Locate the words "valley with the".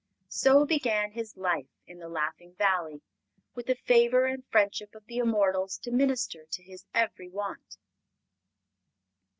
2.55-3.75